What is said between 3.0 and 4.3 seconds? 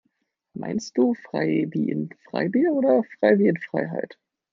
frei wie in Freiheit?